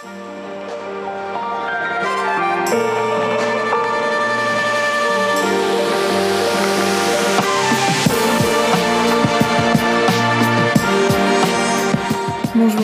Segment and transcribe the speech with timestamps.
[0.00, 0.10] Bonjour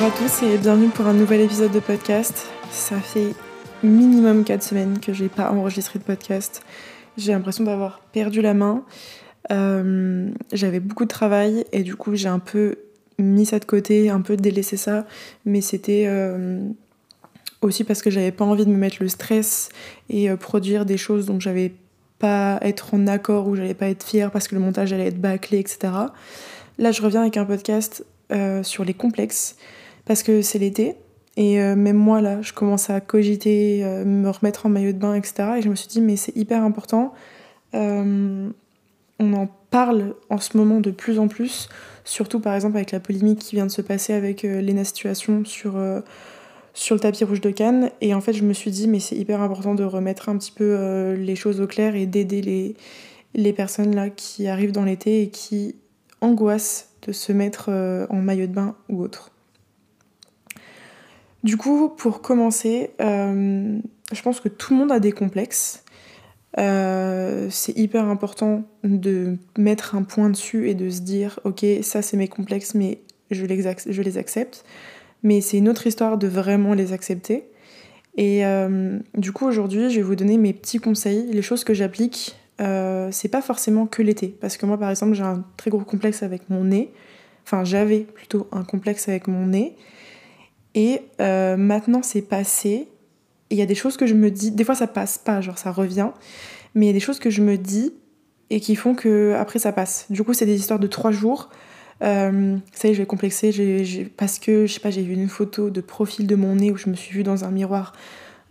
[0.03, 2.49] à tous et bienvenue pour un nouvel épisode de podcast.
[2.73, 3.35] Ça fait
[3.85, 6.65] minimum 4 semaines que j'ai pas enregistré de podcast.
[7.17, 8.85] J'ai l'impression d'avoir perdu la main.
[9.53, 12.79] Euh, j'avais beaucoup de travail et du coup j'ai un peu
[13.21, 15.07] mis ça de côté, un peu délaissé ça,
[15.45, 16.59] mais c'était euh,
[17.63, 19.69] aussi parce que j'avais pas envie de me mettre le stress
[20.09, 21.73] et euh, produire des choses dont j'avais
[22.19, 25.21] pas être en accord ou j'allais pas être fière parce que le montage allait être
[25.21, 25.93] bâclé, etc.
[26.79, 28.05] Là je reviens avec un podcast
[28.63, 29.57] sur les complexes
[30.07, 30.97] parce que c'est l'été
[31.37, 35.55] et même moi là je commence à cogiter, me remettre en maillot de bain, etc.
[35.59, 37.13] Et je me suis dit mais c'est hyper important
[39.19, 41.69] on en parle en ce moment de plus en plus,
[42.05, 45.45] surtout par exemple avec la polémique qui vient de se passer avec euh, Lena Situation
[45.45, 46.01] sur, euh,
[46.75, 47.91] sur le tapis rouge de Cannes.
[48.01, 50.53] Et en fait, je me suis dit, mais c'est hyper important de remettre un petit
[50.53, 52.77] peu euh, les choses au clair et d'aider
[53.35, 55.77] les, personnes là qui arrivent dans l'été et qui
[56.21, 57.71] angoissent de se mettre
[58.09, 59.31] en maillot de bain ou autre.
[61.43, 65.85] Du coup, pour commencer, je pense que tout le monde a des complexes.
[66.59, 72.01] Euh, c'est hyper important de mettre un point dessus et de se dire ok ça
[72.01, 73.01] c'est mes complexes mais
[73.33, 74.65] je les accepte
[75.25, 77.49] mais c'est une autre histoire de vraiment les accepter.
[78.17, 81.75] Et euh, du coup aujourd'hui je vais vous donner mes petits conseils les choses que
[81.75, 82.37] j'applique.
[82.61, 84.29] Euh, c'est pas forcément que l'été.
[84.29, 86.93] Parce que moi par exemple j'ai un très gros complexe avec mon nez.
[87.45, 89.75] Enfin j'avais plutôt un complexe avec mon nez.
[90.77, 92.89] Et maintenant c'est passé.
[93.51, 95.59] Il y a des choses que je me dis, des fois ça passe pas, genre
[95.59, 96.09] ça revient,
[96.75, 97.93] mais il y a des choses que je me dis
[98.51, 100.07] et qui font que après ça passe.
[100.11, 101.51] Du coup, c'est des histoires de trois jours.
[102.03, 105.29] Euh, ça y est, je vais complexer parce que je sais pas, j'ai vu une
[105.29, 107.93] photo de profil de mon nez où je me suis vue dans un miroir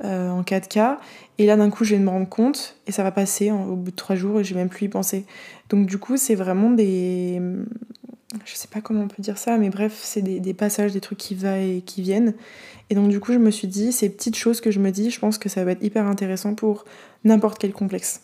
[0.04, 0.98] euh, en 4K.
[1.38, 3.92] Et là, d'un coup, je vais me rendre compte et ça va passer au bout
[3.92, 5.26] de trois jours et je vais même plus y penser.
[5.70, 7.42] Donc, du coup, c'est vraiment des.
[8.46, 11.02] Je sais pas comment on peut dire ça, mais bref, c'est des, des, passages, des
[11.02, 12.34] trucs qui vont et qui viennent.
[12.90, 15.12] Et donc, du coup, je me suis dit, ces petites choses que je me dis,
[15.12, 16.86] je pense que ça va être hyper intéressant pour
[17.24, 18.22] n'importe quel complexe.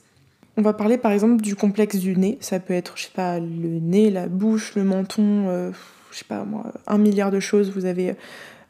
[0.60, 2.38] On va parler par exemple du complexe du nez.
[2.42, 5.72] Ça peut être, je sais pas, le nez, la bouche, le menton, euh,
[6.12, 7.72] je sais pas moi, un milliard de choses.
[7.72, 8.18] Vous avez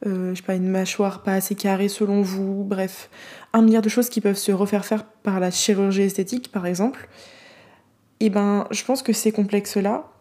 [0.05, 3.09] euh, je sais pas, une mâchoire pas assez carrée selon vous, bref,
[3.53, 7.09] un milliard de choses qui peuvent se refaire faire par la chirurgie esthétique par exemple,
[8.19, 10.11] et eh ben je pense que ces complexes-là,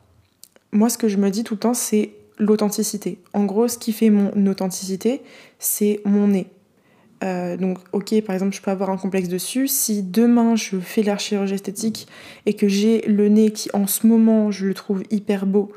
[0.73, 3.21] moi ce que je me dis tout le temps c'est l'authenticité.
[3.35, 5.23] En gros, ce qui fait mon authenticité,
[5.59, 6.47] c'est mon nez.
[7.25, 9.67] Euh, donc, ok, par exemple, je peux avoir un complexe dessus.
[9.69, 12.07] Si demain je fais la chirurgie esthétique
[12.47, 15.73] et que j'ai le nez qui, en ce moment, je le trouve hyper beau,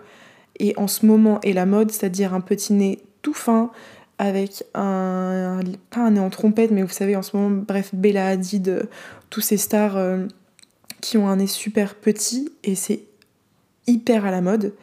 [0.59, 3.71] et en ce moment est la mode, c'est-à-dire un petit nez tout fin,
[4.19, 8.27] avec un, pas un nez en trompette, mais vous savez, en ce moment, bref, Bella
[8.27, 8.87] Hadid,
[9.31, 10.27] tous ces stars euh,
[11.01, 13.01] qui ont un nez super petit, et c'est
[13.87, 14.75] hyper à la mode.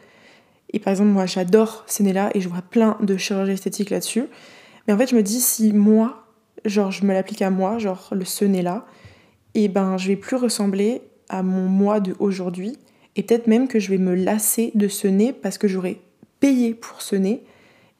[0.73, 4.25] Et par exemple, moi, j'adore ces nez-là, et je vois plein de chirurgie esthétique là-dessus.
[4.85, 6.25] Mais en fait, je me dis, si moi,
[6.65, 8.85] genre, je me l'applique à moi, genre, le ce nez-là,
[9.55, 12.77] et ben, je vais plus ressembler à mon moi de aujourd'hui,
[13.15, 15.97] et peut-être même que je vais me lasser de ce nez parce que j'aurais
[16.39, 17.43] payé pour ce nez,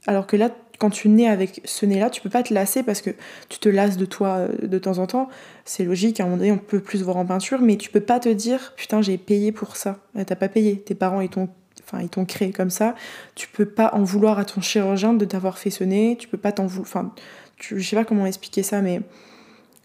[0.08, 0.50] alors que là,
[0.80, 3.12] quand tu nais avec ce nez-là, tu peux pas te lasser parce que
[3.50, 5.30] tu te lasses de toi euh, de temps en temps.
[5.66, 8.00] C'est logique, à un moment donné, on peut plus voir en peinture, mais tu peux
[8.00, 10.00] pas te dire putain, j'ai payé pour ça.
[10.26, 10.80] T'as pas payé.
[10.80, 11.50] Tes parents, ils t'ont
[11.92, 12.96] enfin créé comme ça.
[13.36, 16.16] Tu peux pas en vouloir à ton chirurgien de t'avoir fait ce nez.
[16.18, 16.88] Tu peux pas t'en vouloir.
[16.88, 17.14] Enfin,
[17.60, 19.02] je sais pas comment expliquer ça, mais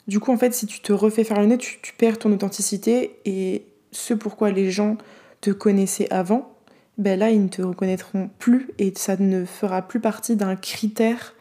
[0.06, 2.32] du coup, en fait, si tu te refais faire le nez, tu, tu perds ton
[2.32, 4.96] authenticité et ce pourquoi les gens
[5.40, 6.54] te connaissaient avant,
[6.98, 11.34] ben là, ils ne te reconnaîtront plus et ça ne fera plus partie d'un critère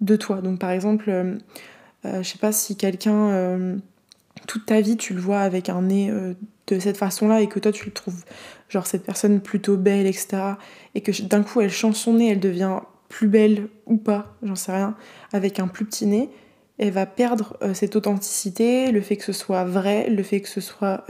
[0.00, 0.40] de toi.
[0.40, 1.36] Donc, par exemple, euh,
[2.04, 3.76] euh, je sais pas si quelqu'un, euh,
[4.46, 6.12] toute ta vie, tu le vois avec un nez
[6.66, 8.24] de cette façon-là et que toi, tu le trouves,
[8.68, 10.42] genre, cette personne plutôt belle, etc.
[10.94, 14.56] Et que d'un coup, elle change son nez, elle devient plus belle ou pas, j'en
[14.56, 14.96] sais rien,
[15.34, 16.30] avec un plus petit nez,
[16.78, 20.62] elle va perdre cette authenticité, le fait que ce soit vrai, le fait que ce
[20.62, 21.04] soit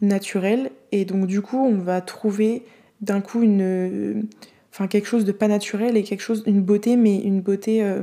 [0.00, 0.70] naturel.
[0.92, 2.62] Et donc, du coup, on va trouver
[3.00, 4.28] d'un coup une
[4.72, 8.02] enfin quelque chose de pas naturel et quelque chose une beauté mais une beauté euh,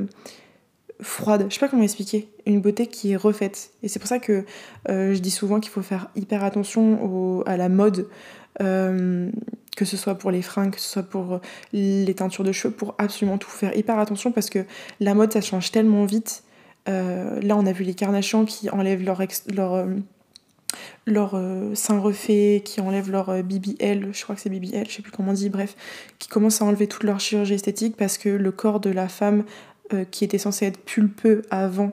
[1.00, 1.46] froide.
[1.48, 2.28] Je sais pas comment expliquer.
[2.46, 3.70] Une beauté qui est refaite.
[3.82, 4.44] Et c'est pour ça que
[4.88, 8.08] euh, je dis souvent qu'il faut faire hyper attention à la mode.
[8.60, 9.30] Euh,
[9.78, 11.40] que ce soit pour les fringues que ce soit pour
[11.72, 13.76] les teintures de cheveux pour absolument tout faire.
[13.76, 14.64] Hyper attention parce que
[14.98, 16.42] la mode ça change tellement vite.
[16.86, 19.20] Là on a vu les carnations qui enlèvent leur,
[19.54, 19.86] leur
[21.06, 24.96] leur euh, sein refait, qui enlèvent leur euh, BBL, je crois que c'est BBL, je
[24.96, 25.74] sais plus comment on dit, bref,
[26.18, 29.44] qui commencent à enlever toute leur chirurgie esthétique parce que le corps de la femme
[29.92, 31.92] euh, qui était censé être pulpeux avant,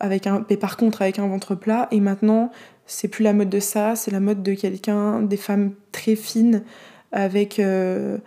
[0.00, 2.50] avec un, mais par contre avec un ventre plat, et maintenant
[2.86, 6.62] c'est plus la mode de ça, c'est la mode de quelqu'un, des femmes très fines,
[7.12, 8.18] avec euh,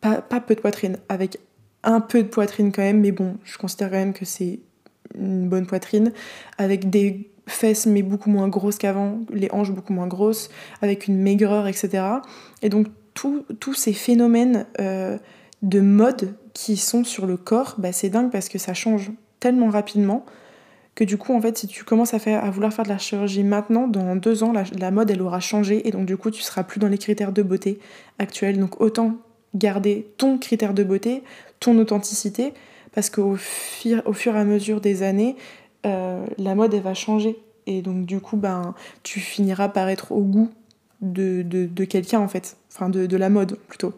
[0.00, 1.38] pas, peu de poitrine, avec
[1.82, 4.60] un peu de poitrine quand même, mais bon, je considère quand même que c'est
[5.14, 6.12] une bonne poitrine,
[6.58, 10.50] avec des fesses mais beaucoup moins grosses qu'avant, les hanches beaucoup moins grosses,
[10.82, 12.04] avec une maigreur, etc.
[12.62, 15.16] Et donc tous ces phénomènes euh,
[15.62, 19.10] de mode qui sont sur le corps, bah, c'est dingue parce que ça change
[19.40, 20.24] tellement rapidement
[20.96, 22.98] que du coup, en fait, si tu commences à, faire, à vouloir faire de la
[22.98, 26.42] chirurgie maintenant, dans deux ans, la, mode, elle aura changé et donc du coup, tu
[26.42, 27.78] seras plus dans les critères de beauté
[28.18, 28.58] actuels.
[28.58, 29.16] Donc autant
[29.54, 31.22] garder ton critère de beauté,
[31.60, 32.54] ton authenticité,
[32.92, 35.36] parce qu'au fur, au fur et à mesure des années,
[35.84, 37.38] euh, la mode, elle va changer.
[37.66, 40.48] Et donc du coup, ben, tu finiras par être au goût
[41.02, 42.56] de, quelqu'un, en fait.
[42.72, 43.92] Enfin, de, de la mode, plutôt.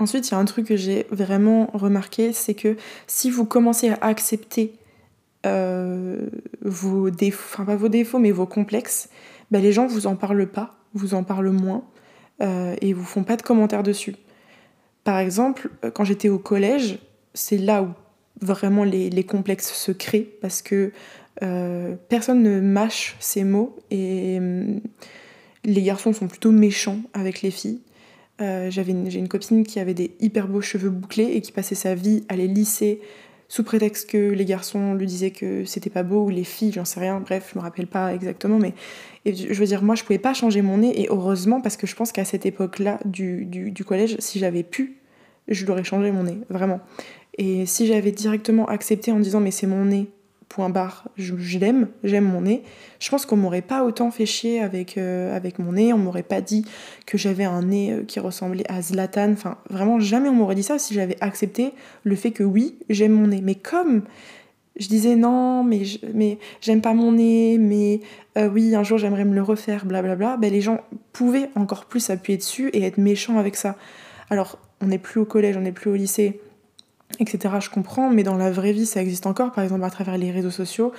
[0.00, 2.76] Ensuite, il y a un truc que j'ai vraiment remarqué, c'est que
[3.06, 4.72] si vous commencez à accepter
[5.48, 6.26] euh,
[6.62, 9.08] vos défauts, enfin pas vos défauts, mais vos complexes,
[9.50, 11.84] ben les gens vous en parlent pas, vous en parlent moins,
[12.42, 14.16] euh, et vous font pas de commentaires dessus.
[15.04, 16.98] Par exemple, quand j'étais au collège,
[17.34, 17.88] c'est là où
[18.40, 20.92] vraiment les, complexes se créent, parce que
[21.42, 24.80] euh, personne ne mâche ses mots, et hum,
[25.64, 27.80] les garçons sont plutôt méchants avec les filles.
[28.40, 31.94] Euh, j'ai une copine qui avait des hyper beaux cheveux bouclés et qui passait sa
[31.94, 33.00] vie à les lisser
[33.48, 36.84] sous prétexte que les garçons lui disaient que c'était pas beau ou les filles, j'en
[36.84, 38.74] sais rien, bref, je me rappelle pas exactement, mais
[39.24, 41.96] je veux dire, moi je pouvais pas changer mon nez et heureusement parce que je
[41.96, 44.98] pense qu'à cette époque-là du, du, collège, si j'avais pu,
[45.48, 46.80] je l'aurais changé mon nez, vraiment.
[47.38, 50.10] Et si j'avais directement accepté en disant mais c'est mon nez,
[50.48, 52.62] point barre, je, l'aime, j'aime mon nez.
[53.00, 56.22] Je pense qu'on m'aurait pas autant fait chier avec, euh, avec mon nez, on m'aurait
[56.22, 56.64] pas dit
[57.06, 60.62] que j'avais un nez euh, qui ressemblait à Zlatan, enfin vraiment jamais on m'aurait dit
[60.62, 61.72] ça si j'avais accepté
[62.04, 63.40] le fait que oui, j'aime mon nez.
[63.42, 64.02] Mais comme
[64.78, 65.82] je disais non, mais,
[66.14, 68.00] mais j'aime pas mon nez, mais
[68.38, 70.80] euh, oui, un jour j'aimerais me le refaire, blablabla, ben, les gens
[71.12, 73.76] pouvaient encore plus appuyer dessus et être méchants avec ça.
[74.30, 76.40] Alors, on n'est plus au collège, on n'est plus au lycée,
[77.18, 77.54] etc.
[77.60, 79.52] Je comprends, mais dans la vraie vie, ça existe encore.
[79.52, 80.92] Par exemple, à travers les réseaux sociaux,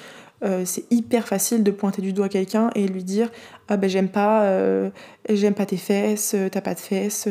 [0.43, 3.29] euh, c'est hyper facile de pointer du doigt quelqu'un et lui dire
[3.67, 4.89] ah ben j'aime pas, euh,
[5.29, 7.27] j'aime pas tes fesses, euh, t'as pas de fesses,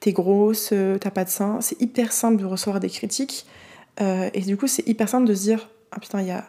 [0.00, 1.58] t'es grosse, t'as pas de seins.
[1.60, 3.46] C'est hyper simple de recevoir des critiques
[4.00, 6.44] et du coup c'est hyper simple de se dire ah putain il y a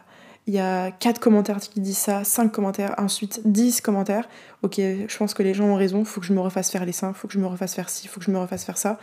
[0.46, 4.28] il y a 4 commentaires qui disent ça, 5 commentaires, ensuite 10 commentaires.
[4.62, 6.92] Ok, je pense que les gens ont raison, faut que je me refasse faire les
[6.92, 8.98] seins, faut que je me refasse faire ci, faut que je me refasse faire ça.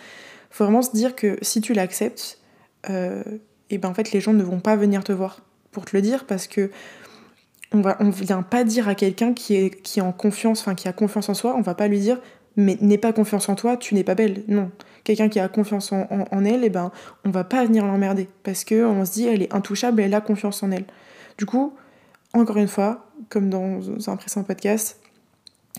[0.52, 2.38] Faut vraiment se dire que si tu l'acceptes,
[2.90, 3.24] euh,
[3.70, 5.42] et ben en fait les gens ne vont pas venir te voir
[5.72, 6.72] pour te le dire parce que
[7.72, 10.76] on va on vient pas dire à quelqu'un qui est qui est en confiance enfin
[10.76, 11.56] qui a confiance en soi.
[11.58, 12.20] On va pas lui dire
[12.58, 14.44] mais n'aie pas confiance en toi tu n'es pas belle.
[14.48, 14.72] Non.
[15.04, 16.92] Quelqu'un qui a confiance en, elle et ben
[17.26, 20.22] on va pas venir l'emmerder parce que on se dit elle est intouchable elle a
[20.22, 20.86] confiance en elle.
[21.38, 21.74] Du coup
[22.34, 25.00] encore une fois comme dans un précédent podcast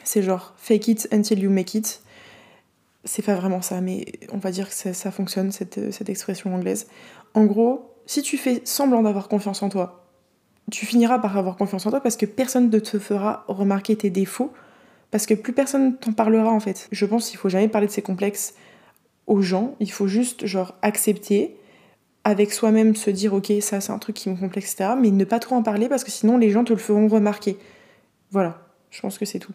[0.05, 2.03] c'est genre fake it until you make it
[3.05, 6.87] c'est pas vraiment ça, mais on va dire que ça, fonctionne, cette, cette, expression anglaise.
[7.35, 10.05] En gros, si tu fais semblant d'avoir confiance en toi,
[10.71, 14.11] tu finiras par avoir confiance en toi parce que personne ne te fera remarquer tes
[14.11, 14.53] défauts,
[15.11, 16.89] parce que plus personne t'en parlera en fait.
[16.93, 18.55] Je pense qu'il faut jamais parler de ses complexes
[19.27, 21.57] aux gens, il faut juste genre accepter,
[22.25, 24.91] avec soi-même se dire ok ça c'est un truc qui me complexe, etc.
[25.01, 27.59] Mais ne pas trop en parler parce que sinon les gens te le feront remarquer.
[28.31, 29.53] Voilà, je pense que c'est tout.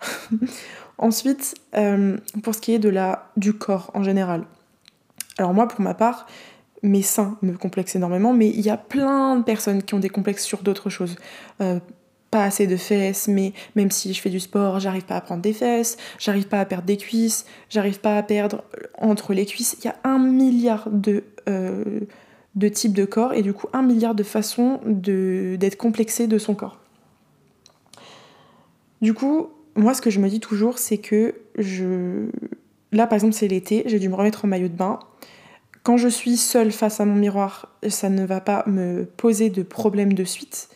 [0.98, 4.44] Ensuite, euh, pour ce qui est de la, du corps en général.
[5.38, 6.26] Alors moi, pour ma part,
[6.82, 10.08] mes seins me complexent énormément, mais il y a plein de personnes qui ont des
[10.08, 11.16] complexes sur d'autres choses.
[11.60, 11.80] Euh,
[12.30, 15.42] pas assez de fesses, mais même si je fais du sport, j'arrive pas à prendre
[15.42, 18.64] des fesses, j'arrive pas à perdre des cuisses, j'arrive pas à perdre
[18.98, 19.76] entre les cuisses.
[19.80, 22.00] Il y a un milliard de, euh,
[22.54, 26.54] de types de corps et du coup un milliard de façons d'être complexé de son
[26.54, 26.80] corps.
[29.02, 32.28] Du coup, moi, ce que je me dis toujours, c'est que je.
[32.92, 34.98] Là, par exemple, c'est l'été, j'ai dû me remettre en maillot de bain.
[35.82, 39.62] Quand je suis seule face à mon miroir, ça ne va pas me poser de
[39.62, 40.68] problème de suite.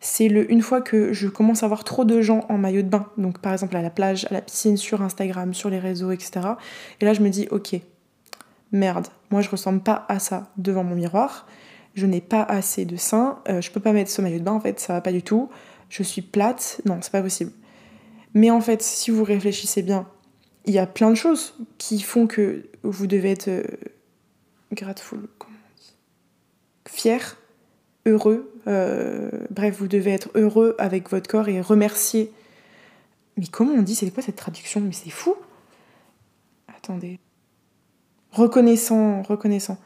[0.00, 2.88] C'est le une fois que je commence à voir trop de gens en maillot de
[2.88, 6.10] bain, donc par exemple à la plage, à la piscine, sur Instagram, sur les réseaux,
[6.10, 6.40] etc.
[7.00, 7.76] Et là, je me dis, ok,
[8.72, 11.46] merde, moi je ressemble pas à ça devant mon miroir.
[11.94, 14.52] Je n'ai pas assez de seins, euh, je peux pas mettre ce maillot de bain
[14.52, 15.50] en fait, ça va pas du tout.
[15.88, 17.52] Je suis plate, non, c'est pas possible.
[18.34, 20.08] Mais en fait, si vous réfléchissez bien,
[20.64, 23.62] il y a plein de choses qui font que vous devez être euh,
[24.72, 25.94] grateful, comment on dit
[26.88, 27.36] fier,
[28.06, 28.52] heureux.
[28.66, 32.32] Euh, bref, vous devez être heureux avec votre corps et remercier.
[33.36, 34.80] Mais comment on dit C'est quoi cette traduction?
[34.80, 35.34] Mais c'est fou
[36.68, 37.18] Attendez.
[38.30, 39.78] Reconnaissant, reconnaissant.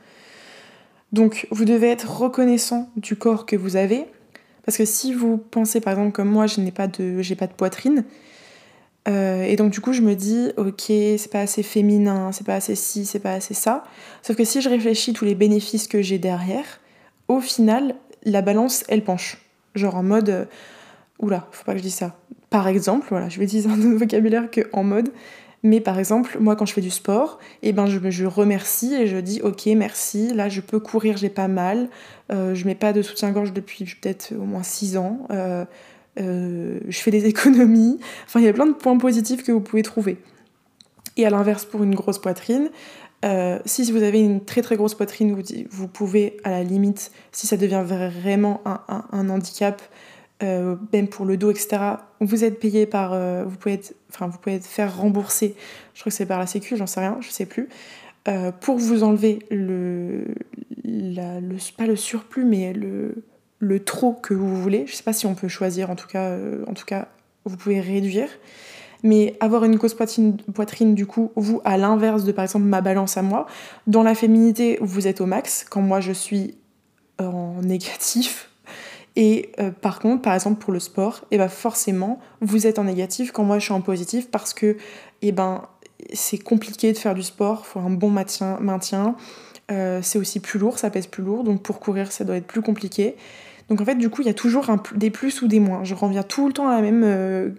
[1.13, 4.07] Donc vous devez être reconnaissant du corps que vous avez,
[4.65, 6.73] parce que si vous pensez par exemple comme moi, je n'ai
[7.23, 8.05] j'ai pas de poitrine,
[9.09, 12.55] euh, et donc du coup je me dis ok c'est pas assez féminin, c'est pas
[12.55, 13.85] assez ci, c'est pas assez ça.
[14.23, 16.81] Sauf que si je réfléchis tous les bénéfices que j'ai derrière,
[17.29, 17.95] au final
[18.25, 19.39] la balance elle penche.
[19.75, 20.45] Genre en mode euh,
[21.21, 22.17] oula faut pas que je dise ça.
[22.51, 25.11] Par exemple voilà je vais utiliser un autre vocabulaire que en mode
[25.63, 29.09] mais par exemple, moi, quand je fais du sport, eh ben, je, je remercie et
[29.09, 31.89] je dis ok, merci, là, je peux courir, j'ai pas mal.
[32.31, 35.27] Euh, je mets pas de soutien-gorge depuis peut-être au moins 6 ans.
[36.19, 37.99] Euh, euh, je fais des économies.
[38.27, 40.19] Enfin, il y a plein de points positifs que vous pouvez trouver.
[41.17, 42.71] Et à l'inverse, pour une grosse poitrine,
[43.65, 47.57] si vous avez une très très grosse poitrine, vous, pouvez, à la limite, si ça
[47.57, 49.83] devient vraiment un, handicap,
[50.43, 51.79] euh, même pour le dos, etc.
[52.21, 55.55] Vous êtes payé par, euh, vous pouvez être, enfin vous pouvez être faire rembourser.
[55.95, 57.71] Je crois que c'est par la Sécu, j'en sais rien, je sais plus.
[58.29, 60.27] Euh, pour vous enlever le,
[60.85, 63.25] le, pas le surplus, mais le,
[63.59, 64.85] le trop que vous voulez.
[64.87, 66.37] Je sais pas si on peut choisir, en tout cas,
[66.67, 67.09] en tout cas,
[67.45, 68.29] vous pouvez réduire.
[69.03, 72.81] Mais avoir une grosse poitrine, poitrine, du coup, vous, à l'inverse de par exemple ma
[72.81, 73.47] balance à moi,
[73.87, 76.57] dans la féminité, vous êtes au max, quand moi je suis
[77.19, 78.51] en négatif,
[79.17, 82.79] et euh, par contre, par exemple pour le sport, et eh ben forcément, vous êtes
[82.79, 84.77] en négatif quand moi je suis en positif parce que
[85.23, 85.63] eh ben,
[86.13, 89.17] c'est compliqué de faire du sport, faut un bon maintien.
[89.71, 92.47] Euh, c'est aussi plus lourd, ça pèse plus lourd, donc pour courir ça doit être
[92.47, 93.17] plus compliqué.
[93.69, 95.83] Donc en fait, du coup, il y a toujours des plus ou des moins.
[95.83, 97.51] Je reviens tout le temps à la même, euh,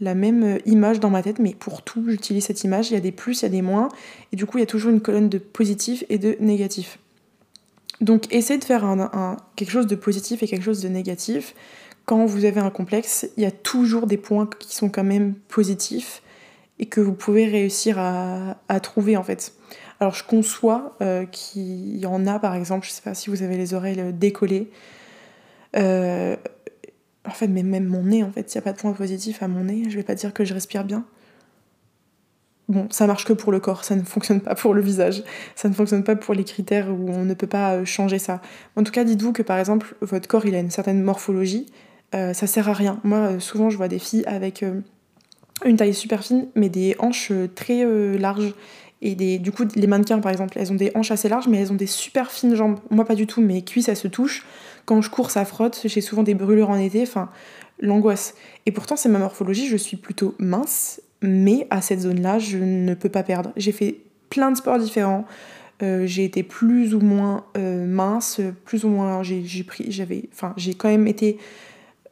[0.00, 2.90] la même image dans ma tête, mais pour tout, j'utilise cette image.
[2.90, 3.88] Il y a des plus, il y a des moins,
[4.32, 6.98] et du coup, il y a toujours une colonne de positif et de négatif.
[8.02, 11.54] Donc essayez de faire un, quelque chose de positif et quelque chose de négatif.
[12.04, 15.34] Quand vous avez un complexe, il y a toujours des points qui sont quand même
[15.48, 16.20] positifs
[16.80, 19.54] et que vous pouvez réussir à, trouver en fait.
[20.02, 23.44] Alors je conçois euh, qu'il y en a par exemple, je sais pas si vous
[23.44, 24.68] avez les oreilles décollées.
[25.76, 26.34] Euh,
[27.24, 29.44] en fait, mais même mon nez, en fait, il n'y a pas de point positif
[29.44, 29.84] à mon nez.
[29.88, 31.04] Je vais pas dire que je respire bien.
[32.68, 35.22] Bon, ça marche que pour le corps, ça ne fonctionne pas pour le visage,
[35.54, 38.42] ça ne fonctionne pas pour les critères où on ne peut pas euh, changer ça.
[38.74, 41.66] En tout cas, dites-vous que par exemple, votre corps il a une certaine morphologie,
[42.16, 42.98] euh, ça sert à rien.
[43.04, 44.64] Moi, euh, souvent, je vois des filles avec
[45.64, 47.84] une taille super fine, mais des hanches très
[48.18, 48.52] larges.
[49.02, 51.58] Et des, du coup, les mannequins, par exemple, elles ont des hanches assez larges, mais
[51.58, 52.78] elles ont des super fines jambes.
[52.90, 54.46] Moi, pas du tout, mes cuisses, elles se touchent.
[54.86, 55.80] Quand je cours, ça frotte.
[55.84, 57.02] J'ai souvent des brûlures en été.
[57.02, 57.28] Enfin,
[57.80, 58.34] l'angoisse.
[58.64, 59.66] Et pourtant, c'est ma morphologie.
[59.66, 63.52] Je suis plutôt mince mais à cette zone-là, je ne peux pas perdre.
[63.56, 65.24] J'ai fait plein de sports différents.
[65.82, 70.52] Euh, j'ai été plus ou moins euh, mince, plus ou moins j'ai pris, j'avais, enfin
[70.56, 71.38] j'ai quand même été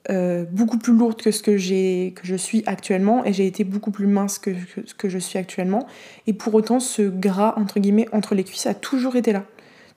[0.09, 3.65] euh, beaucoup plus lourde que ce que j'ai que je suis actuellement et j'ai été
[3.65, 5.87] beaucoup plus mince que, que ce que je suis actuellement
[6.27, 9.45] et pour autant ce gras entre guillemets entre les cuisses a toujours été là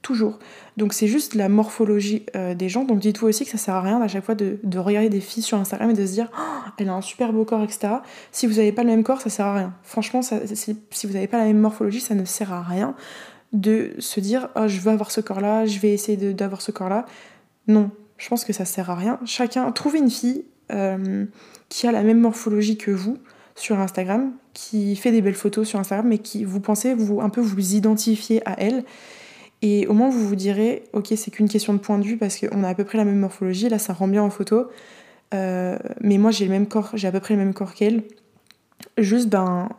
[0.03, 0.37] toujours.
[0.77, 2.83] Donc c'est juste la morphologie euh, des gens.
[2.83, 5.41] Donc dites-vous aussi que ça sert à rien à chaque fois de, regarder des filles
[5.41, 7.95] sur Instagram et de se dire oh, elle a un super beau corps, etc.
[8.31, 9.73] Si vous n'avez pas le même corps, ça sert à rien.
[9.81, 12.95] Franchement, si vous n'avez pas la même morphologie, ça ne sert à rien
[13.53, 17.05] de se dire oh, je veux avoir ce corps-là, je vais essayer d'avoir ce corps-là.
[17.67, 17.89] Non,
[18.23, 19.19] je pense que ça sert à rien.
[19.25, 21.25] Chacun, trouvez une fille euh,
[21.67, 23.17] qui a la même morphologie que vous
[23.55, 27.29] sur Instagram, qui fait des belles photos sur Instagram, mais qui vous pensez vous un
[27.29, 28.85] peu vous identifier à elle
[29.61, 32.37] et au moins, vous vous direz, ok, c'est qu'une question de point de vue parce
[32.37, 34.67] qu'on a à peu près la même morphologie, là, ça rend bien en photo.
[35.33, 38.03] Euh, mais moi, j'ai le même corps, j'ai à peu près le même corps qu'elle.
[38.97, 39.69] Juste, ben,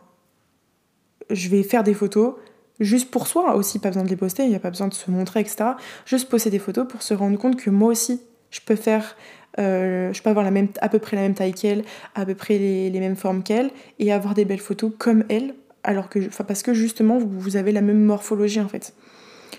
[1.31, 2.33] je vais faire des photos,
[2.79, 4.93] juste pour soi aussi, pas besoin de les poster, il n'y a pas besoin de
[4.93, 5.73] se montrer, etc.
[6.05, 8.21] Juste poster des photos pour se rendre compte que moi aussi,
[8.55, 9.17] je peux faire,
[9.59, 11.83] euh, je peux avoir la même, à peu près la même taille qu'elle,
[12.15, 13.69] à peu près les, mêmes formes qu'elle,
[13.99, 17.73] et avoir des belles photos comme elle, alors que, parce que justement, vous, vous avez
[17.73, 18.93] la même morphologie en fait.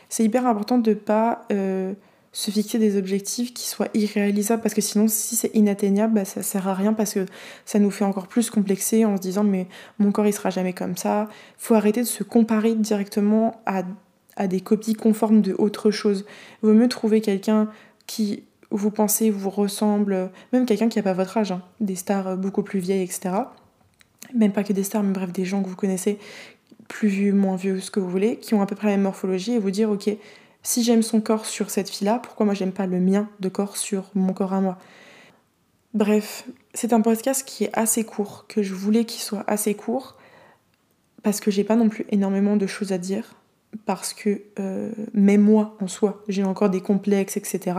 [0.08, 1.92] C'est hyper important de ne pas euh,
[2.32, 6.42] se fixer des objectifs qui soient irréalisables parce que sinon si c'est inatteignable bah, ça
[6.42, 7.26] sert à rien parce que
[7.64, 9.66] ça nous fait encore plus complexer en se disant mais
[9.98, 11.28] mon corps il sera jamais comme ça.
[11.58, 13.82] Faut arrêter de se comparer directement à,
[14.36, 16.24] à des copies conformes de autre chose.
[16.62, 17.68] Il vaut mieux trouver quelqu'un
[18.06, 22.37] qui vous pensez vous ressemble même quelqu'un qui n'a pas votre âge hein, des stars
[22.37, 23.35] beaucoup plus vieilles etc
[24.35, 26.18] même pas que des stars mais bref des gens que vous connaissez
[26.88, 29.02] plus vieux, moins vieux, ce que vous voulez, qui ont à peu près la même
[29.02, 30.11] morphologie et vous dire ok,
[30.62, 33.76] si j'aime son corps sur cette fille-là, pourquoi moi j'aime pas le mien de corps
[33.76, 34.78] sur mon corps à moi?
[35.94, 40.16] Bref, c'est un podcast qui est assez court, que je voulais qu'il soit assez court,
[41.23, 43.35] parce que j'ai pas non plus énormément de choses à dire,
[43.85, 47.76] parce que euh, même moi en soi, j'ai encore des complexes, etc.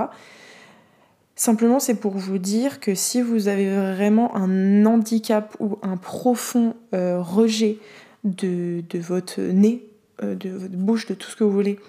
[1.38, 6.75] Simplement, c'est pour vous dire que si vous avez vraiment un handicap ou un profond
[6.96, 7.77] euh, rejet
[8.24, 9.88] de, votre nez,
[10.24, 11.79] euh, de votre bouche, de tout ce que vous voulez,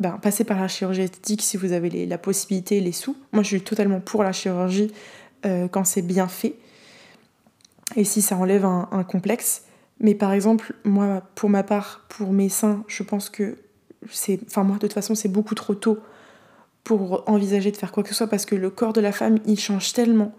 [0.00, 3.16] ben, passez par la chirurgie esthétique si vous avez la possibilité, les sous.
[3.32, 4.92] Moi, je suis totalement pour la chirurgie
[5.46, 6.54] euh, quand c'est bien fait
[7.96, 9.62] et si ça enlève un, complexe.
[9.98, 13.56] Mais par exemple, moi, pour ma part, pour mes seins, je pense que
[14.10, 14.40] c'est.
[14.46, 16.00] Enfin, moi, de toute façon, c'est beaucoup trop tôt
[16.84, 19.38] pour envisager de faire quoi que ce soit parce que le corps de la femme,
[19.46, 20.32] il change tellement.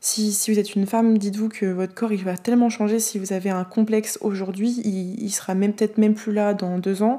[0.00, 3.00] Si, si vous êtes une femme, dites-vous que votre corps, il va tellement changer.
[3.00, 6.78] Si vous avez un complexe aujourd'hui, il, il sera même peut-être même plus là dans
[6.78, 7.18] deux ans.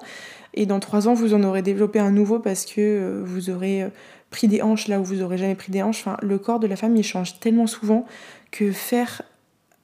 [0.53, 3.83] Et dans trois ans, vous en aurez développé un nouveau parce que euh, vous aurez
[3.83, 3.89] euh,
[4.29, 5.99] pris des hanches là où vous aurez jamais pris des hanches.
[5.99, 8.05] Enfin, le corps de la femme, il change tellement souvent
[8.51, 9.23] que faire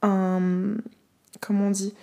[0.02, 0.76] un.
[1.42, 1.94] Comment on dit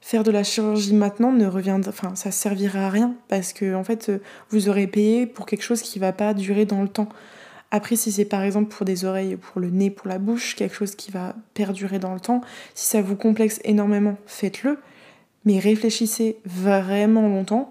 [0.00, 1.80] Faire de la chirurgie maintenant ne revient.
[1.86, 4.18] Enfin, ça servira à rien parce que, en fait, euh,
[4.50, 7.08] vous aurez payé pour quelque chose qui va pas durer dans le temps.
[7.70, 10.74] Après, si c'est par exemple pour des oreilles, pour le nez, pour la bouche, quelque
[10.74, 12.40] chose qui va perdurer dans le temps,
[12.74, 14.78] si ça vous complexe énormément, faites-le.
[15.44, 17.68] Mais réfléchissez vraiment longtemps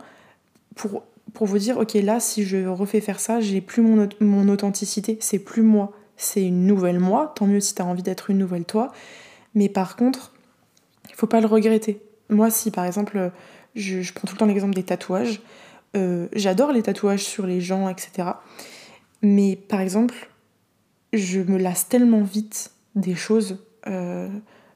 [0.76, 1.04] pour,
[1.34, 5.18] pour vous dire, ok, là, si je refais faire ça, j'ai plus mon, mon authenticité,
[5.20, 8.38] c'est plus moi, c'est une nouvelle moi, tant mieux si tu as envie d'être une
[8.38, 8.92] nouvelle toi.
[9.56, 10.34] Mais par contre,
[11.10, 12.00] il faut pas le regretter.
[12.30, 13.32] Moi, si par exemple,
[13.76, 15.42] je, prends tout le temps l'exemple des tatouages,
[15.96, 18.30] euh, j'adore les tatouages sur les gens, etc.
[19.22, 20.30] Mais par exemple,
[21.14, 23.58] je me lasse tellement vite des choses,
[23.88, 24.28] euh,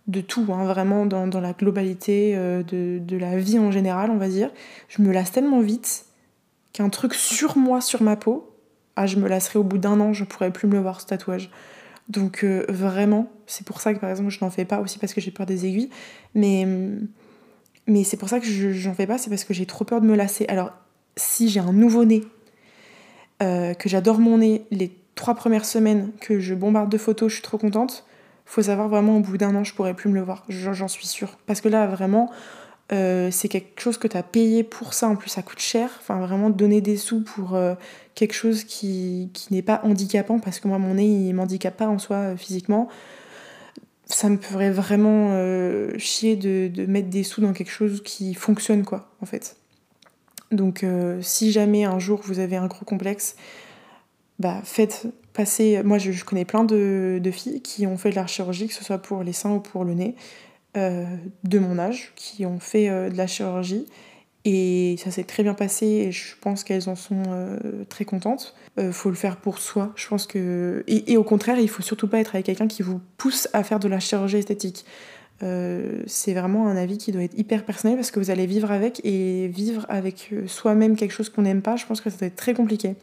[0.08, 4.29] de tout, hein, vraiment dans, la globalité euh, de, la vie en général, on va
[4.29, 4.51] dire.
[4.88, 6.05] Je me lasse tellement vite
[6.74, 8.55] qu'un truc sur moi, sur ma peau,
[8.96, 11.08] ah, je me lasserai au bout d'un an, je pourrais plus me le voir ce
[11.08, 11.50] tatouage.
[12.08, 15.22] Donc vraiment, c'est pour ça que par exemple je n'en fais pas aussi parce que
[15.22, 15.89] j'ai peur des aiguilles.
[16.36, 16.67] Mais,
[17.88, 20.01] mais c'est pour ça que je n'en fais pas, c'est parce que j'ai trop peur
[20.01, 20.45] de me lasser.
[20.47, 20.71] Alors
[21.17, 22.23] si j'ai un nouveau nez,
[23.41, 27.35] euh, que j'adore mon nez, les trois premières semaines que je bombarde de photos, je
[27.35, 28.05] suis trop contente.
[28.45, 31.07] Faut savoir vraiment au bout d'un an je pourrais plus me le voir, j'en suis
[31.07, 31.38] sûre.
[31.45, 32.31] Parce que là vraiment,
[32.93, 35.89] euh, c'est quelque chose que tu as payé pour ça, en plus ça coûte cher.
[36.00, 37.75] Enfin, vraiment donner des sous pour euh,
[38.15, 41.88] quelque chose qui, qui n'est pas handicapant, parce que moi, mon nez, il m'handicape pas
[41.88, 42.89] en soi euh, physiquement.
[44.11, 45.35] Ça me ferait vraiment
[45.97, 49.55] chier de, mettre des sous dans quelque chose qui fonctionne, quoi, en fait.
[50.51, 50.85] Donc,
[51.21, 53.35] si jamais un jour vous avez un gros complexe,
[54.37, 55.81] bah, faites passer.
[55.83, 58.97] Moi, je, connais plein de, filles qui ont fait de la chirurgie, que ce soit
[58.97, 60.15] pour les seins ou pour le nez.
[60.77, 61.03] Euh,
[61.43, 63.87] de mon âge qui ont fait euh, de la chirurgie
[64.43, 67.57] et ça s'est très bien passé et je pense qu'elles en sont euh,
[67.89, 68.55] très contentes.
[68.77, 69.91] Il faut le faire pour soi.
[69.95, 73.01] Je pense que et, au contraire, il faut surtout pas être avec quelqu'un qui vous
[73.17, 74.85] pousse à faire de la chirurgie esthétique.
[75.39, 79.01] c'est vraiment un avis qui doit être hyper personnel parce que vous allez vivre avec
[79.03, 82.35] et vivre avec soi-même quelque chose qu'on n'aime pas, je pense que ça doit être
[82.35, 82.95] très compliqué.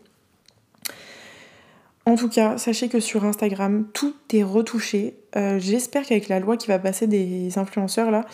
[2.09, 5.19] En tout cas, sachez que sur Instagram, tout est retouché.
[5.37, 8.25] Euh, j'espère qu'avec la loi qui va passer des influenceurs là,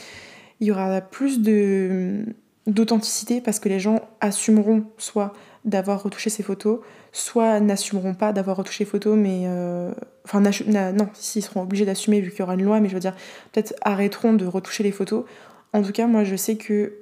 [0.61, 2.25] il y aura plus de
[2.67, 5.33] d'authenticité parce que les gens assumeront soit
[5.65, 6.81] d'avoir retouché ces photos,
[7.13, 9.93] soit n'assumeront pas d'avoir retouché les photos, mais euh,
[10.25, 13.01] enfin non, s'ils seront obligés d'assumer vu qu'il y aura une loi, mais je veux
[13.01, 13.15] dire
[13.53, 15.25] peut-être arrêteront de retoucher les photos.
[15.73, 16.95] En tout cas, moi je sais que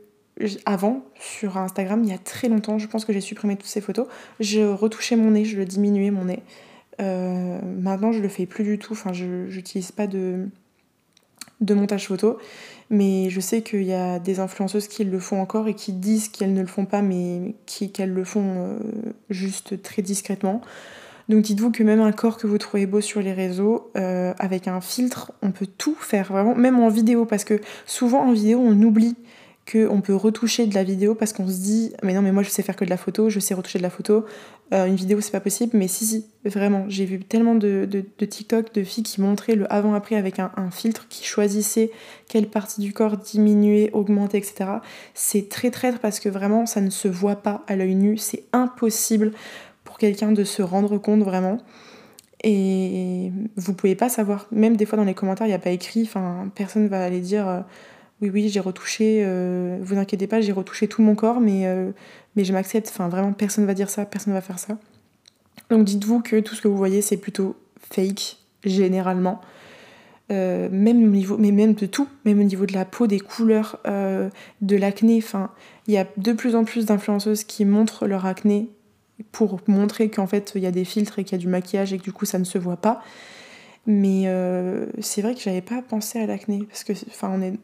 [0.65, 3.81] avant, sur Instagram, il y a très longtemps, je pense que j'ai supprimé toutes ces
[3.81, 4.07] photos,
[4.41, 6.43] je retouchais mon nez, je le diminuais mon nez.
[7.01, 10.49] Euh, maintenant, je le fais plus du tout, enfin, je n'utilise pas de,
[11.63, 12.39] de montage photo,
[12.91, 16.29] mais je sais qu'il y a des influenceuses qui le font encore et qui disent
[16.29, 18.79] qu'elles ne le font pas, mais qu'elles le font euh,
[19.31, 20.61] juste très discrètement.
[21.29, 24.69] Donc dites-vous que même un corps que vous trouvez beau sur les réseaux, euh, avec
[24.69, 28.61] un filtre, on peut tout faire, vraiment, même en vidéo, parce que souvent en vidéo,
[28.63, 29.17] on oublie
[29.71, 32.51] qu'on peut retoucher de la vidéo parce qu'on se dit mais non mais moi je
[32.51, 34.25] sais faire que de la photo, je sais retoucher de la photo,
[34.73, 38.25] euh, une vidéo c'est pas possible, mais si si, vraiment, j'ai vu tellement de, de,
[38.25, 41.91] TikTok de filles qui montraient le avant-après avec un, filtre qui choisissait
[42.29, 44.71] quelle partie du corps diminuer, augmenter, etc.
[45.15, 48.45] C'est très traître parce que vraiment ça ne se voit pas à l'œil nu, c'est
[48.53, 49.33] impossible
[49.85, 51.59] pour quelqu'un de se rendre compte vraiment.
[52.43, 55.71] Et vous pouvez pas savoir, même des fois dans les commentaires il n'y a pas
[55.71, 57.65] écrit, enfin personne va aller dire...
[58.23, 61.91] Oui, oui, j'ai retouché, euh, vous inquiétez pas, j'ai retouché tout mon corps, mais, euh,
[62.37, 62.89] je m'accepte.
[62.89, 64.79] Enfin, vraiment, personne ne va dire ça, personne ne va faire ça.
[65.71, 67.57] Donc dites-vous que tout ce que vous voyez, c'est plutôt
[67.91, 69.41] fake, généralement.
[70.31, 73.19] Euh, même au niveau, mais même de tout, même au niveau de la peau, des
[73.19, 75.19] couleurs, de l'acné.
[75.19, 75.51] Enfin,
[75.89, 78.69] il y a de plus en plus d'influenceuses qui montrent leur acné
[79.33, 81.93] pour montrer qu'en fait il y a des filtres et qu'il y a du maquillage
[81.93, 83.03] et que du coup ça ne se voit pas.
[83.87, 84.25] Mais
[85.01, 87.55] c'est vrai que j'avais pas pensé à l'acné parce que, enfin, on est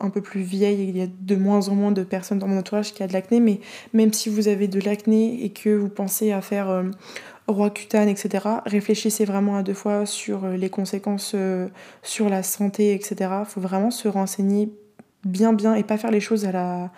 [0.00, 2.58] un peu plus vieille, il y a de moins en moins de personnes dans mon
[2.58, 3.60] entourage qui a de l'acné, mais
[3.92, 6.84] même si vous avez de l'acné et que vous pensez à faire euh,
[7.46, 11.68] roi cutane, etc., réfléchissez vraiment à deux fois sur euh, les conséquences euh,
[12.02, 13.30] sur la santé, etc.
[13.40, 14.72] Il faut vraiment se renseigner
[15.24, 16.90] bien bien et pas faire les choses à la...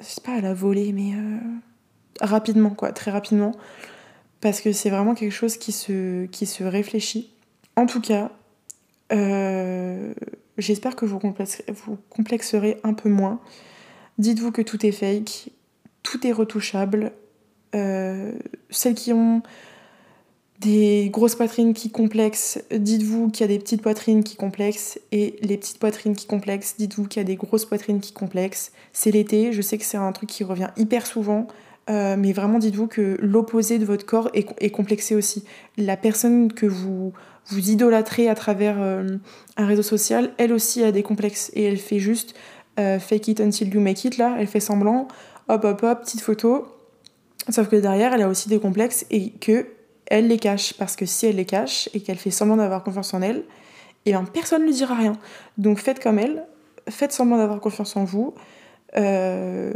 [0.00, 1.12] c'est pas à la volée, mais
[2.20, 3.52] rapidement, quoi, très rapidement,
[4.40, 7.32] parce que c'est vraiment quelque chose qui se, qui se réfléchit.
[7.76, 8.30] En tout cas,
[9.12, 10.14] euh,
[10.58, 13.40] j'espère que vous, vous complexerez un peu moins.
[14.18, 15.50] Dites-vous que tout est fake,
[16.02, 17.12] tout est retouchable.
[17.74, 18.32] Euh,
[18.70, 19.42] celles qui ont
[20.62, 25.36] des grosses poitrines qui complexent, dites-vous qu'il y a des petites poitrines qui complexent, et
[25.42, 28.70] les petites poitrines qui complexent, dites-vous qu'il y a des grosses poitrines qui complexent.
[28.92, 31.48] C'est l'été, je sais que c'est un truc qui revient hyper souvent,
[31.90, 35.44] euh, mais vraiment dites-vous que l'opposé de votre corps est, complexé aussi.
[35.76, 37.12] La personne que vous,
[37.46, 39.16] vous idolâtrez à travers euh,
[39.56, 42.34] un réseau social, elle aussi a des complexes, et elle fait juste
[42.78, 45.08] euh, fake it until you make it, là, elle fait semblant,
[45.48, 46.66] hop hop hop, petite photo,
[47.48, 49.66] sauf que derrière, elle a aussi des complexes, et que
[50.06, 50.74] elle les cache.
[50.74, 53.38] Parce que si elle les cache et qu'elle fait semblant d'avoir confiance en elle,
[54.04, 55.12] et eh bien personne ne lui dira rien.
[55.58, 56.44] Donc faites comme elle,
[56.88, 58.34] faites semblant d'avoir confiance en vous,
[58.96, 59.72] euh,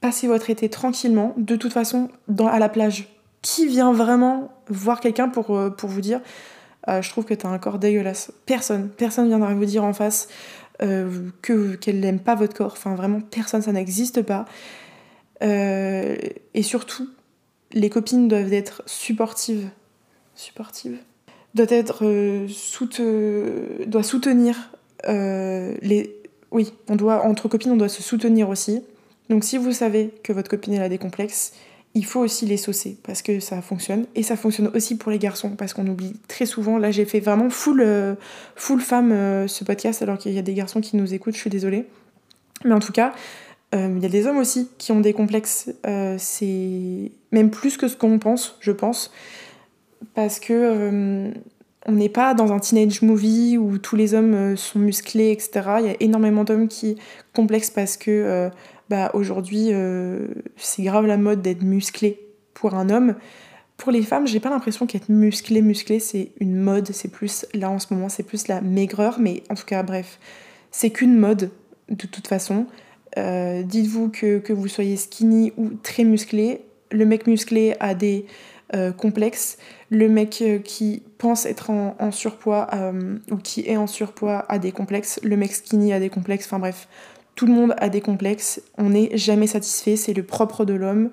[0.00, 1.34] passez votre été tranquillement.
[1.36, 2.08] De toute façon,
[2.48, 3.08] à la plage,
[3.42, 6.20] qui vient vraiment voir quelqu'un pour, pour vous dire
[6.88, 10.28] euh, je trouve que t'as un corps dégueulasse Personne, personne viendra vous dire en face
[10.80, 12.72] que qu'elle n'aime pas votre corps.
[12.72, 14.44] Enfin vraiment, personne, ça n'existe pas.
[15.40, 17.08] et surtout,
[17.74, 19.68] les copines doivent être supportives.
[20.34, 20.98] Supportives
[21.54, 22.48] Doit être euh,
[23.86, 24.70] doit soutenir
[25.06, 26.16] euh, les.
[26.50, 28.82] Oui, on doit entre copines on doit se soutenir aussi.
[29.28, 31.52] Donc si vous savez que votre copine elle a des complexes,
[31.94, 35.18] il faut aussi les saucer parce que ça fonctionne et ça fonctionne aussi pour les
[35.18, 36.78] garçons parce qu'on oublie très souvent.
[36.78, 38.14] Là j'ai fait vraiment full euh,
[38.56, 41.34] full femme ce podcast alors qu'il y a des garçons qui nous écoutent.
[41.34, 41.86] Je suis désolée,
[42.64, 43.12] mais en tout cas
[43.74, 45.72] euh, il y a des hommes aussi qui ont des complexes.
[45.86, 49.10] Euh, c'est même plus que ce qu'on pense, je pense.
[50.14, 51.30] Parce que euh,
[51.86, 55.50] on n'est pas dans un teenage movie où tous les hommes sont musclés, etc.
[55.80, 56.96] Il y a énormément d'hommes qui
[57.34, 58.50] complexent parce que
[58.90, 59.70] bah, aujourd'hui,
[60.56, 62.20] c'est grave la mode d'être musclé
[62.54, 63.14] pour un homme.
[63.76, 66.90] Pour les femmes, j'ai pas l'impression qu'être musclé, musclé, c'est une mode.
[66.92, 69.18] C'est plus, là en ce moment, c'est plus la maigreur.
[69.18, 70.18] Mais en tout cas, bref,
[70.70, 71.50] c'est qu'une mode
[71.88, 72.66] de toute façon.
[73.18, 76.62] Euh, dites-vous que, vous soyez skinny ou très musclé.
[76.90, 78.26] Le mec musclé a des
[78.74, 79.58] euh, complexes.
[79.90, 82.68] Le mec euh, qui pense être en, surpoids
[83.30, 85.20] ou qui est en surpoids a des complexes.
[85.22, 86.46] Le mec skinny a des complexes.
[86.46, 86.88] Enfin bref,
[87.34, 88.62] tout le monde a des complexes.
[88.78, 89.96] On n'est jamais satisfait.
[89.96, 91.10] C'est le propre de l'homme.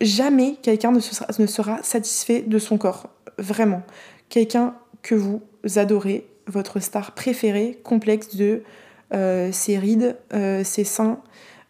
[0.00, 3.10] Jamais quelqu'un ne, sera satisfait de son corps.
[3.38, 3.82] Vraiment.
[4.28, 5.42] Quelqu'un que vous
[5.76, 8.62] adorez, votre star préférée, complexe de
[9.14, 11.20] euh, ses rides, euh, ses seins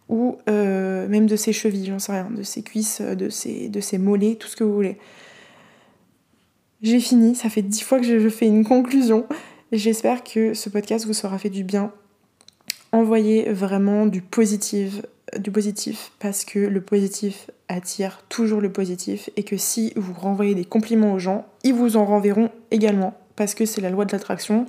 [0.08, 4.36] ou euh, même de ses chevilles, j'en sais rien, de ses cuisses, de ses, mollets,
[4.36, 4.98] tout ce que vous voulez.
[6.80, 9.26] J'ai fini, ça fait dix fois que je, fais une conclusion.
[9.72, 11.92] J'espère que ce podcast vous sera fait du bien.
[12.92, 15.02] Envoyez vraiment du positif,
[15.38, 20.54] du positif parce que le positif attire toujours le positif et que si vous renvoyez
[20.54, 24.12] des compliments aux gens, ils vous en renverront également parce que c'est la loi de
[24.12, 24.66] l'attraction.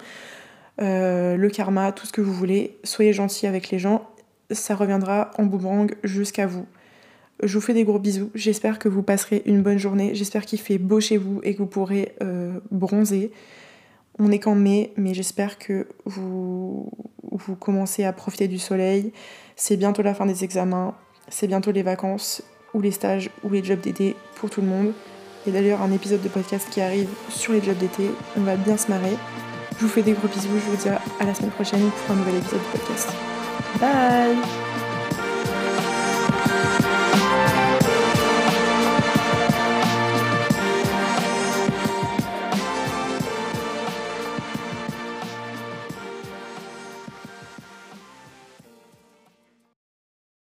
[0.81, 2.77] Euh, le karma, tout ce que vous voulez.
[2.83, 4.07] Soyez gentil avec les gens,
[4.51, 6.65] ça reviendra en boomerang jusqu'à vous.
[7.41, 10.59] Je vous fais des gros bisous, j'espère que vous passerez une bonne journée, j'espère qu'il
[10.59, 13.31] fait beau chez vous et que vous pourrez euh, bronzer.
[14.17, 16.91] On est qu'en mai, mais j'espère que vous,
[17.31, 19.13] vous commencez à profiter du soleil.
[19.55, 20.95] C'est bientôt la fin des examens,
[21.27, 22.41] c'est bientôt les vacances,
[22.73, 24.93] ou les stages, ou les jobs d'été pour tout le monde.
[25.47, 28.77] A d'ailleurs un épisode de podcast qui arrive sur les jobs d'été, on va bien
[28.77, 29.15] se marrer.
[29.77, 32.19] Je vous fais des gros bisous, je vous dis à la semaine prochaine pour un
[32.19, 33.09] nouvel épisode de podcast.
[33.79, 34.68] Bye